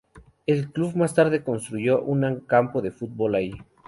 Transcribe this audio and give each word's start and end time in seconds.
El 0.47 0.71
club 0.71 0.95
más 0.95 1.13
tarde 1.13 1.43
construyó 1.43 2.01
un 2.01 2.39
campo 2.47 2.81
de 2.81 2.89
fútbol 2.89 3.35
allí. 3.35 3.53